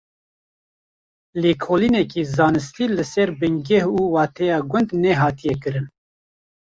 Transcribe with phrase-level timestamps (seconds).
[1.41, 5.87] Lêkolîneke zanistî li ser bingeh û wateya gund nehatiye kirin.